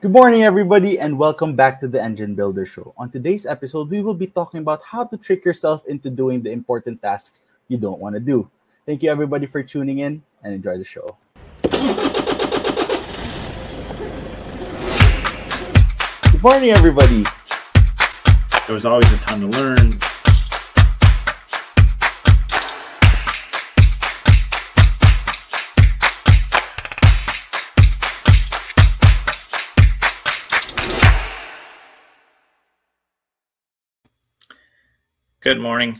[0.00, 2.94] Good morning, everybody, and welcome back to the Engine Builder Show.
[2.96, 6.52] On today's episode, we will be talking about how to trick yourself into doing the
[6.52, 8.48] important tasks you don't want to do.
[8.86, 11.16] Thank you, everybody, for tuning in and enjoy the show.
[16.30, 17.24] Good morning, everybody.
[18.68, 19.98] There was always a ton to learn.
[35.48, 35.98] Good morning.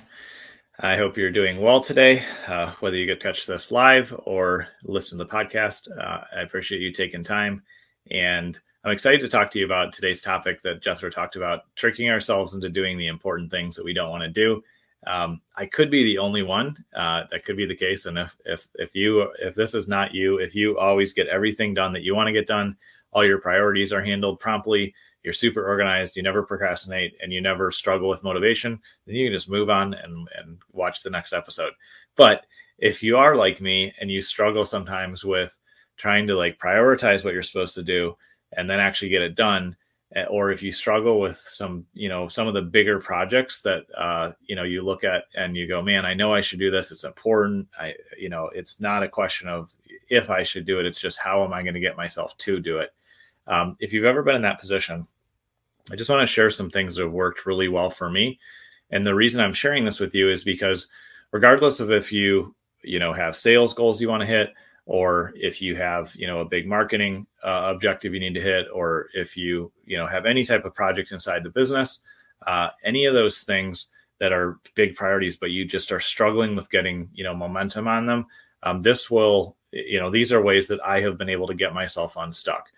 [0.79, 2.23] I hope you're doing well today.
[2.47, 6.43] Uh, whether you get to catch this live or listen to the podcast, uh, I
[6.43, 7.63] appreciate you taking time.
[8.11, 12.11] And I'm excited to talk to you about today's topic that Jethro talked about tricking
[12.11, 14.63] ourselves into doing the important things that we don't want to do.
[15.07, 16.77] Um, I could be the only one.
[16.95, 18.05] Uh, that could be the case.
[18.05, 21.73] And if, if, if you, if this is not you, if you always get everything
[21.73, 22.77] done that you want to get done,
[23.13, 24.95] all your priorities are handled promptly,
[25.29, 29.35] you're super organized, you never procrastinate, and you never struggle with motivation, then you can
[29.35, 31.75] just move on and, and watch the next episode.
[32.17, 32.47] But
[32.79, 35.59] if you are like me and you struggle sometimes with
[35.99, 38.17] trying to like prioritize what you're supposed to do
[38.57, 39.77] and then actually get it done,
[40.17, 43.83] eh, or if you struggle with some, you know, some of the bigger projects that
[43.99, 46.71] uh, you know you look at and you go, man, I know I should do
[46.71, 46.91] this.
[46.91, 47.69] It's important.
[47.79, 49.75] I, you know, it's not a question of
[50.09, 50.87] if I should do it.
[50.87, 52.95] It's just how am I going to get myself to do it.
[53.49, 55.07] Um, if you've ever been in that position,
[55.91, 58.39] I just want to share some things that have worked really well for me.
[58.91, 60.89] And the reason I'm sharing this with you is because
[61.33, 64.53] regardless of if you, you know, have sales goals you want to hit,
[64.87, 68.67] or if you have, you know, a big marketing uh, objective you need to hit,
[68.73, 72.03] or if you, you know, have any type of project inside the business,
[72.47, 76.71] uh, any of those things that are big priorities, but you just are struggling with
[76.71, 78.27] getting, you know, momentum on them.
[78.63, 81.75] Um, this will, you know, these are ways that I have been able to get
[81.75, 82.69] myself unstuck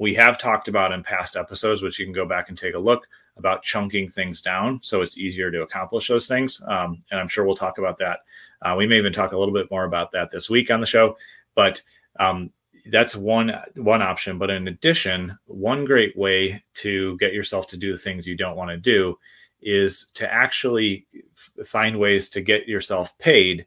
[0.00, 2.78] we have talked about in past episodes, which you can go back and take a
[2.78, 3.06] look
[3.36, 6.62] about chunking things down so it's easier to accomplish those things.
[6.66, 8.20] Um, and I'm sure we'll talk about that.
[8.62, 10.86] Uh, we may even talk a little bit more about that this week on the
[10.86, 11.18] show,
[11.54, 11.82] but
[12.18, 12.50] um,
[12.86, 14.38] that's one one option.
[14.38, 18.56] But in addition, one great way to get yourself to do the things you don't
[18.56, 19.18] want to do
[19.60, 23.66] is to actually f- find ways to get yourself paid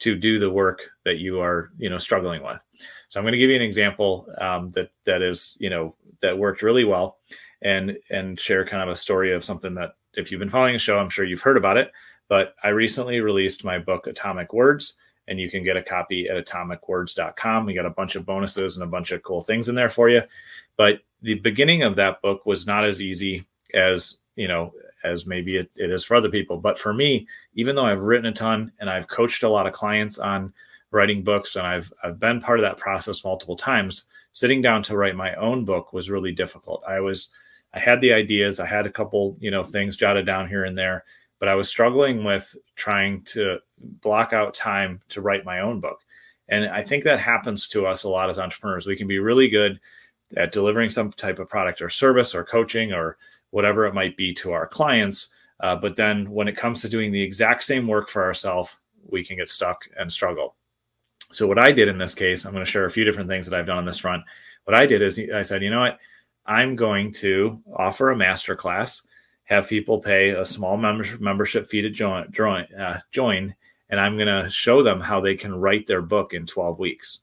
[0.00, 2.64] to do the work that you are you know struggling with.
[3.08, 6.38] So i'm going to give you an example um, that that is you know that
[6.38, 7.18] worked really well
[7.62, 10.78] and and share kind of a story of something that if you've been following the
[10.78, 11.92] show i'm sure you've heard about it
[12.28, 14.96] but i recently released my book atomic words
[15.28, 18.84] and you can get a copy at atomicwords.com we got a bunch of bonuses and
[18.84, 20.22] a bunch of cool things in there for you
[20.76, 23.44] but the beginning of that book was not as easy
[23.74, 24.72] as you know
[25.04, 26.58] as maybe it, it is for other people.
[26.58, 29.72] But for me, even though I've written a ton and I've coached a lot of
[29.72, 30.52] clients on
[30.90, 34.96] writing books and I've I've been part of that process multiple times, sitting down to
[34.96, 36.82] write my own book was really difficult.
[36.86, 37.30] I was
[37.72, 40.76] I had the ideas, I had a couple, you know, things jotted down here and
[40.76, 41.04] there,
[41.38, 46.00] but I was struggling with trying to block out time to write my own book.
[46.48, 48.86] And I think that happens to us a lot as entrepreneurs.
[48.86, 49.78] We can be really good
[50.36, 53.16] at delivering some type of product or service or coaching or
[53.50, 55.28] whatever it might be to our clients.
[55.60, 59.24] Uh, but then when it comes to doing the exact same work for ourselves, we
[59.24, 60.56] can get stuck and struggle.
[61.32, 63.46] So what I did in this case, I'm going to share a few different things
[63.46, 64.24] that I've done on this front.
[64.64, 65.98] What I did is I said, you know what?
[66.46, 69.06] I'm going to offer a master class,
[69.44, 73.54] have people pay a small membership fee to join, join, uh, join,
[73.90, 77.22] and I'm going to show them how they can write their book in 12 weeks.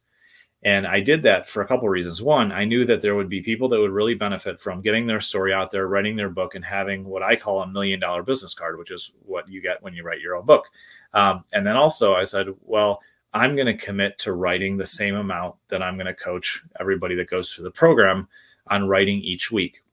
[0.63, 2.21] And I did that for a couple of reasons.
[2.21, 5.21] One, I knew that there would be people that would really benefit from getting their
[5.21, 8.55] story out there, writing their book, and having what I call a million dollar business
[8.55, 10.67] card, which is what you get when you write your own book.
[11.13, 13.01] Um, and then also, I said, well,
[13.33, 17.15] I'm going to commit to writing the same amount that I'm going to coach everybody
[17.15, 18.27] that goes through the program
[18.67, 19.83] on writing each week.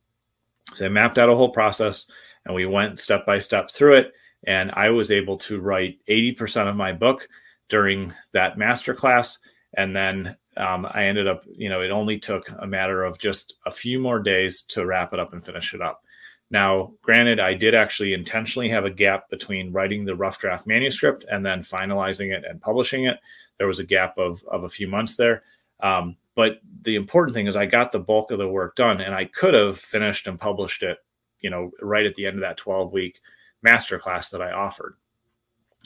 [0.72, 2.06] So I mapped out a whole process
[2.46, 4.12] and we went step by step through it.
[4.46, 7.28] And I was able to write 80% of my book
[7.69, 9.38] during that masterclass.
[9.76, 13.54] And then um, I ended up, you know, it only took a matter of just
[13.66, 16.02] a few more days to wrap it up and finish it up.
[16.50, 21.25] Now, granted, I did actually intentionally have a gap between writing the rough draft manuscript
[21.31, 23.17] and then finalizing it and publishing it.
[23.58, 25.43] There was a gap of, of a few months there.
[25.81, 29.14] Um, but the important thing is I got the bulk of the work done and
[29.14, 30.99] I could have finished and published it,
[31.40, 33.20] you know, right at the end of that 12 week
[33.67, 34.96] masterclass that I offered.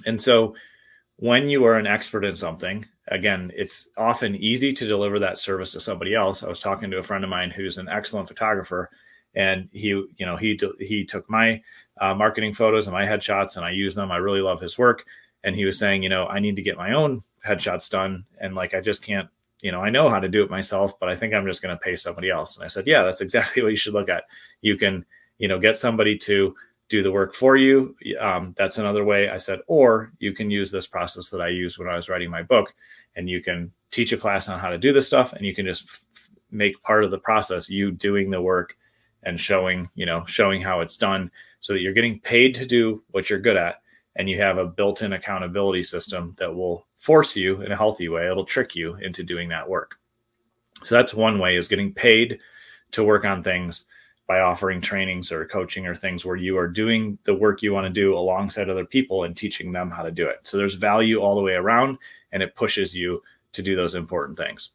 [0.06, 0.54] And so
[1.20, 5.72] when you are an expert in something, again, it's often easy to deliver that service
[5.72, 6.44] to somebody else.
[6.44, 8.88] I was talking to a friend of mine who's an excellent photographer,
[9.34, 11.60] and he, you know, he he took my
[12.00, 14.12] uh, marketing photos and my headshots, and I use them.
[14.12, 15.04] I really love his work,
[15.42, 18.54] and he was saying, you know, I need to get my own headshots done, and
[18.54, 19.28] like I just can't
[19.60, 21.76] you know, I know how to do it myself, but I think I'm just going
[21.76, 22.56] to pay somebody else.
[22.56, 24.24] And I said, yeah, that's exactly what you should look at.
[24.60, 25.04] You can,
[25.38, 26.54] you know, get somebody to
[26.88, 27.94] do the work for you.
[28.18, 31.78] Um, that's another way I said, or you can use this process that I used
[31.78, 32.74] when I was writing my book
[33.16, 35.66] and you can teach a class on how to do this stuff and you can
[35.66, 35.88] just
[36.50, 38.76] make part of the process you doing the work
[39.24, 41.30] and showing, you know, showing how it's done
[41.60, 43.82] so that you're getting paid to do what you're good at
[44.16, 48.26] and you have a built-in accountability system that will force you in a healthy way
[48.26, 49.96] it'll trick you into doing that work
[50.84, 52.38] so that's one way is getting paid
[52.90, 53.84] to work on things
[54.28, 57.86] by offering trainings or coaching or things where you are doing the work you want
[57.86, 61.18] to do alongside other people and teaching them how to do it so there's value
[61.18, 61.98] all the way around
[62.32, 63.20] and it pushes you
[63.52, 64.72] to do those important things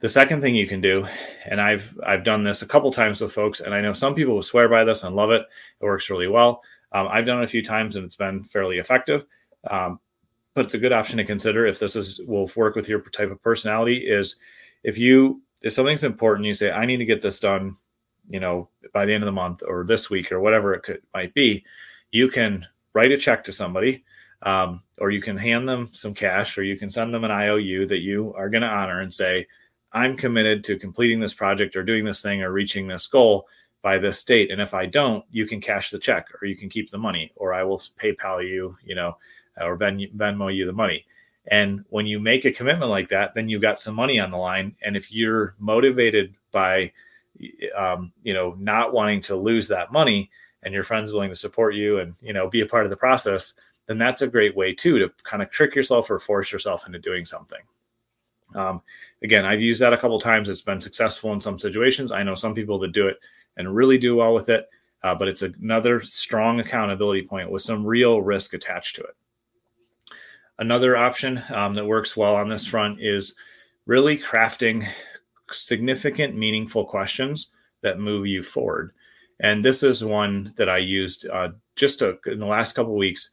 [0.00, 1.06] the second thing you can do
[1.46, 4.34] and i've i've done this a couple times with folks and i know some people
[4.34, 5.42] will swear by this and love it
[5.80, 6.60] it works really well
[6.94, 9.26] um, I've done it a few times and it's been fairly effective.
[9.68, 9.98] Um,
[10.54, 13.32] but it's a good option to consider if this is will work with your type
[13.32, 14.06] of personality.
[14.06, 14.36] Is
[14.84, 17.74] if you if something's important, you say, "I need to get this done,"
[18.28, 21.02] you know, by the end of the month or this week or whatever it could,
[21.12, 21.64] might be.
[22.10, 24.04] You can write a check to somebody,
[24.42, 27.86] um, or you can hand them some cash, or you can send them an IOU
[27.86, 29.46] that you are going to honor and say,
[29.92, 33.48] "I'm committed to completing this project or doing this thing or reaching this goal."
[33.84, 34.50] by this date.
[34.50, 37.30] And if I don't, you can cash the check or you can keep the money
[37.36, 39.18] or I will PayPal you, you know,
[39.60, 41.04] or Ven- Venmo you the money.
[41.48, 44.38] And when you make a commitment like that, then you've got some money on the
[44.38, 44.74] line.
[44.82, 46.92] And if you're motivated by,
[47.76, 50.30] um, you know, not wanting to lose that money
[50.62, 52.96] and your friend's willing to support you and, you know, be a part of the
[52.96, 53.54] process,
[53.86, 56.98] then that's a great way too to kind of trick yourself or force yourself into
[56.98, 57.60] doing something.
[58.54, 58.82] Um,
[59.22, 60.48] again, I've used that a couple times.
[60.48, 62.12] It's been successful in some situations.
[62.12, 63.18] I know some people that do it
[63.56, 64.68] and really do well with it.
[65.04, 69.14] Uh, but it's another strong accountability point with some real risk attached to it.
[70.58, 73.34] Another option um, that works well on this front is
[73.84, 74.88] really crafting
[75.54, 77.52] significant, meaningful questions
[77.82, 78.92] that move you forward.
[79.40, 83.30] And this is one that I used uh, just a, in the last couple weeks.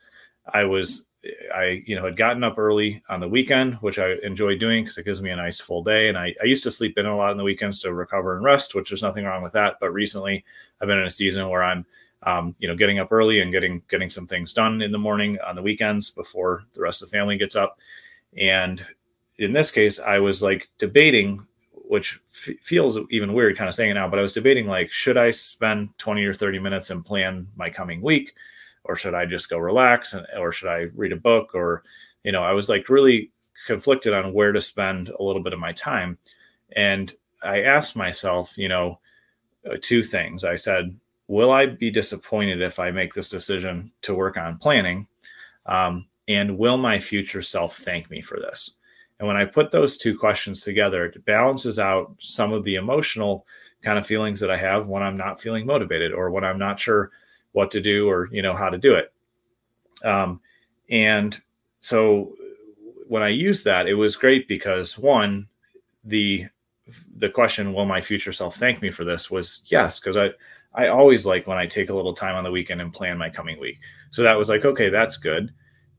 [0.51, 1.05] I was
[1.53, 4.97] I, you know, had gotten up early on the weekend, which I enjoy doing because
[4.97, 6.07] it gives me a nice full day.
[6.09, 8.43] And I, I used to sleep in a lot on the weekends to recover and
[8.43, 9.75] rest, which there's nothing wrong with that.
[9.79, 10.43] But recently,
[10.81, 11.85] I've been in a season where I'm,
[12.23, 15.37] um, you know, getting up early and getting getting some things done in the morning
[15.45, 17.79] on the weekends before the rest of the family gets up.
[18.37, 18.83] And
[19.37, 21.45] in this case, I was like debating,
[21.91, 24.89] which f- feels even weird, kind of saying it now, but I was debating like,
[24.91, 28.33] should I spend 20 or 30 minutes and plan my coming week?
[28.83, 31.53] or should I just go relax and, or should I read a book?
[31.53, 31.83] Or
[32.23, 33.31] you know I was like really
[33.67, 36.17] conflicted on where to spend a little bit of my time.
[36.75, 38.99] And I asked myself you know
[39.69, 40.43] uh, two things.
[40.43, 40.95] I said
[41.27, 45.07] will I be disappointed if I make this decision to work on planning?
[45.65, 48.75] Um, and will my future self thank me for this
[49.21, 53.45] and when I put those two questions together it balances out some of the emotional
[53.83, 56.79] kind of feelings that I have when I'm not feeling motivated or when I'm not
[56.79, 57.11] sure
[57.51, 59.13] what to do or you know how to do it.
[60.03, 60.41] Um,
[60.89, 61.39] and
[61.79, 62.33] so
[63.07, 65.47] when i used that it was great because one
[66.05, 66.45] the
[67.17, 69.29] the question will my future self thank me for this?
[69.29, 70.29] was yes because i
[70.73, 73.29] i always like when i take a little time on the weekend and plan my
[73.29, 73.79] coming week.
[74.11, 75.51] So that was like okay that's good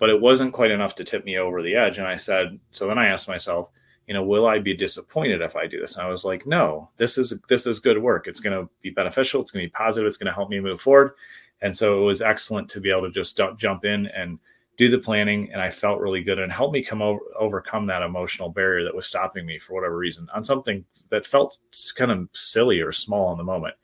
[0.03, 1.99] but it wasn't quite enough to tip me over the edge.
[1.99, 3.71] And i said so then i asked myself
[4.09, 5.95] you know will i be disappointed if i do this?
[5.95, 8.27] And i was like no this is this is good work.
[8.27, 9.41] It's going to be beneficial.
[9.41, 10.09] It's going to be positive.
[10.09, 11.13] It's going to help me move forward.
[11.61, 14.41] And so it was excellent to be able to just jump in and
[14.77, 15.53] do the planning.
[15.53, 18.97] And I felt really good and helped me come over, overcome that emotional barrier that
[18.97, 21.59] was stopping me for whatever reason on something that felt
[21.95, 23.77] kind of silly or small in the moment.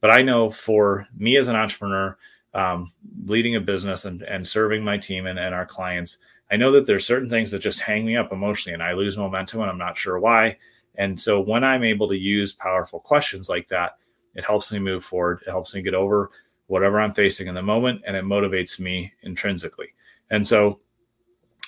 [0.00, 2.16] But I know for me as an entrepreneur,
[2.54, 2.90] um,
[3.24, 6.18] leading a business and, and serving my team and, and our clients,
[6.50, 9.18] I know that there's certain things that just hang me up emotionally and I lose
[9.18, 10.56] momentum and I'm not sure why.
[10.96, 13.98] And so when I'm able to use powerful questions like that,
[14.34, 15.42] it helps me move forward.
[15.46, 16.30] It helps me get over
[16.68, 19.88] whatever I'm facing in the moment, and it motivates me intrinsically.
[20.30, 20.80] And so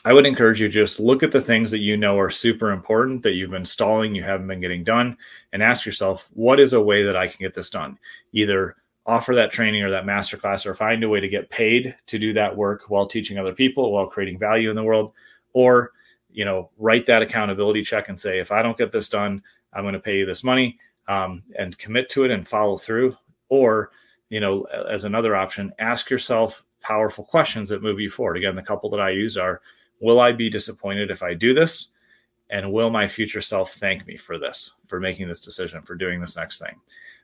[0.05, 3.23] I would encourage you just look at the things that you know are super important
[3.23, 5.17] that you've been stalling, you haven't been getting done,
[5.53, 7.99] and ask yourself, what is a way that I can get this done?
[8.33, 8.77] Either
[9.11, 12.33] offer that training or that masterclass or find a way to get paid to do
[12.33, 15.12] that work while teaching other people, while creating value in the world,
[15.52, 15.93] or
[16.33, 19.83] you know, write that accountability check and say, if I don't get this done, I'm
[19.83, 23.17] going to pay you this money um, and commit to it and follow through.
[23.49, 23.90] Or
[24.29, 28.37] you know, as another option, ask yourself powerful questions that move you forward.
[28.37, 29.61] Again, the couple that I use are
[30.00, 31.88] Will I be disappointed if I do this?
[32.49, 36.21] And will my future self thank me for this, for making this decision, for doing
[36.21, 36.75] this next thing?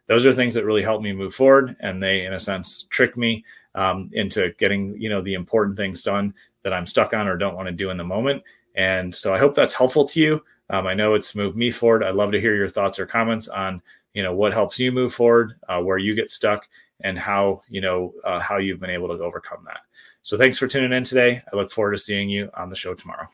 [0.07, 1.77] Those are things that really help me move forward.
[1.81, 3.45] And they, in a sense, trick me
[3.75, 6.33] um, into getting, you know, the important things done
[6.63, 8.43] that I'm stuck on or don't want to do in the moment.
[8.77, 10.43] And so I hope that's helpful to you.
[10.71, 12.03] Um, I know it's moved me forward.
[12.03, 13.81] I'd love to hear your thoughts or comments on
[14.17, 16.67] you know what helps you move forward, uh, where you get stuck,
[17.03, 19.81] and how you know uh, how you've been able to overcome that.
[20.23, 21.41] So thanks for tuning in today.
[21.53, 23.27] I look forward to seeing you on the show tomorrow.